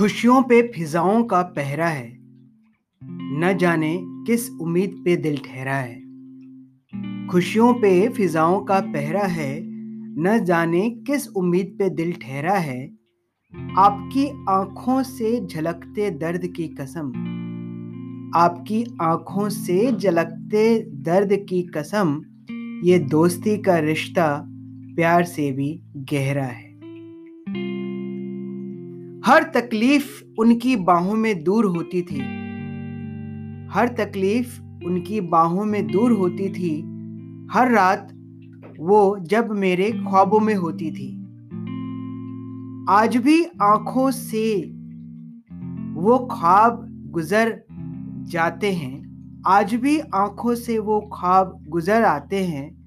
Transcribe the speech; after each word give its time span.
खुशियों 0.00 0.42
पे 0.42 0.72
फिजाओं 0.74 1.24
का 1.24 1.42
पहरा 1.42 1.88
है। 1.88 2.18
न 3.40 3.56
जाने 3.60 3.98
किस 4.02 4.50
उम्मीद 4.50 5.02
पे 5.04 5.16
दिल 5.16 5.36
ठहरा 5.36 5.74
है। 5.74 6.00
खुशियों 7.26 7.74
पे 7.74 8.08
फिजाओं 8.08 8.60
का 8.60 8.80
पहरा 8.80 9.22
है, 9.22 9.60
न 10.22 10.44
जाने 10.44 10.90
किस 10.90 11.28
उम्मीद 11.28 11.76
पे 11.78 11.90
दिल 11.90 12.12
ठहरा 12.12 12.58
है। 12.58 12.86
आपकी 13.78 14.46
आँखों 14.48 15.02
से 15.02 15.46
झलकते 15.46 16.10
दर्द 16.10 16.46
की 16.46 16.68
कसम। 16.68 17.08
आपकी 18.36 18.84
आँखों 19.02 19.48
से 19.48 19.92
झलकते 19.92 20.78
दर्द 20.78 21.46
की 21.48 21.62
कसम, 21.62 22.22
ये 22.84 22.98
दोस्ती 22.98 23.58
का 23.58 23.78
रिश्ता 23.78 24.44
प्यार 24.96 25.24
से 25.24 25.52
भी 25.52 25.82
गहरा 25.96 26.44
है। 26.44 26.69
हर 29.26 29.42
तकलीफ़ 29.42 30.24
उनकी 30.38 30.76
बाहों 30.76 31.14
में 31.14 31.44
दूर 31.44 31.64
होती 31.64 32.02
थी। 32.02 32.20
हर 33.70 33.88
तकलीफ़ 33.88 34.62
उनकी 34.62 35.20
बाहों 35.20 35.64
में 35.64 35.86
दूर 35.86 36.12
होती 36.12 36.48
थी। 36.48 36.80
हर 37.52 37.70
रात 37.70 38.08
वो 38.80 39.18
जब 39.18 39.50
मेरे 39.50 39.92
ख्वाबों 39.92 40.40
में 40.40 40.54
होती 40.54 40.90
थी। 40.90 41.16
आज 42.90 43.16
भी 43.16 43.44
आँखों 43.44 44.10
से 44.10 44.62
वो 46.00 46.18
ख्वाब 46.18 46.86
गुजर 47.10 47.62
जाते 48.22 48.72
हैं। 48.72 49.10
आज 49.46 49.74
भी 49.74 49.98
आँखों 49.98 50.54
से 50.54 50.78
वो 50.78 51.00
ख्वाब 51.00 51.64
गुजर 51.68 52.02
आते 52.02 52.44
हैं। 52.44 52.80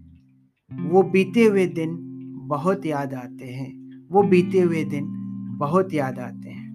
वो 0.89 1.03
बीते 1.03 1.43
हुए 1.43 1.65
दिन 1.65 1.97
बहुत 2.43 2.85
याद 2.85 3.13
आते 3.13 3.45
हैं। 3.45 3.99
वो 4.11 4.23
बीते 4.23 4.61
हुए 4.61 4.83
दिन 4.83 5.19
बहुत 5.63 5.93
याद 5.93 6.19
आते 6.19 6.49
हैं। 6.49 6.71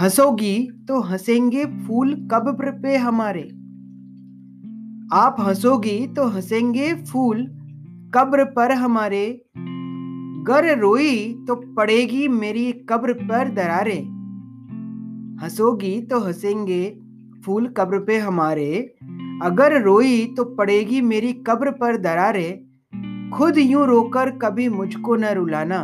हंसोगी 0.00 0.70
तो 0.88 1.00
हंसेंगे 1.00 1.64
फूल 1.64 2.14
कब्र 2.32 2.70
पे 2.70 2.96
हमारे? 2.96 3.42
आप 5.12 5.36
हंसोगी 5.40 6.06
तो 6.06 6.26
हंसेंगे 6.26 6.94
फूल 6.94 7.44
कब्र 8.14 8.44
पर 8.44 8.72
हमारे। 8.72 9.44
गर 10.46 10.78
रोई 10.78 11.44
तो 11.48 11.54
पड़ेगी 11.74 12.28
मेरी 12.28 12.72
कब्र 12.72 13.12
पर 13.12 13.48
दरारे। 13.48 13.96
हंसोगी 15.44 16.02
तो 16.02 16.20
हंसेंगे 16.20 17.00
फूल 17.44 17.66
कब्र 17.66 17.98
पे 17.98 18.18
हमारे। 18.18 18.94
अगर 19.42 19.82
रोई 19.82 20.34
तो 20.36 20.44
पड़ेगी 20.44 21.00
मेरी 21.00 21.32
कब्र 21.32 21.70
पर 21.70 21.96
दरारे। 21.96 22.64
खुद 23.34 23.58
यूँ 23.58 23.86
रोकर 23.86 24.30
कभी 24.30 24.68
मुझको 24.68 25.16
न 25.16 25.24
रुलाना। 25.24 25.82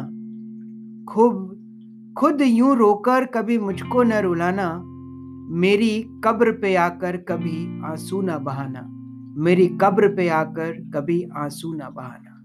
खूब, 1.08 2.14
खुद 2.18 2.42
यूँ 2.42 2.76
रोकर 2.76 3.24
कभी 3.24 3.58
मुझको 3.58 4.02
न 4.02 4.12
रुलाना, 4.12 4.68
मेरी 5.58 5.90
कब्र 6.24 6.52
पे 6.52 6.74
आकर 6.76 7.16
कभी 7.28 7.82
आँसू 7.84 8.20
न 8.22 8.38
बहाना, 8.38 8.82
मेरी 9.42 9.66
कब्र 9.80 10.08
पे 10.08 10.28
आकर 10.28 10.72
कभी 10.94 11.22
आँसू 11.36 11.72
न 11.74 11.90
बहाना। 11.96 12.37